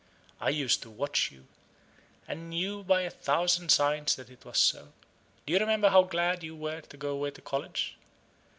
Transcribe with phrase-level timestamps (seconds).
[0.39, 1.45] I used to watch you,
[2.27, 4.93] and knew by a thousand signs that it was so.
[5.45, 7.95] Do you remember how glad you were to go away to college?